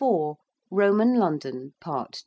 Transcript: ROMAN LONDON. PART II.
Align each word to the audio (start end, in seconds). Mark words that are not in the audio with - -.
ROMAN 0.71 1.13
LONDON. 1.13 1.75
PART 1.79 2.15
II. 2.15 2.19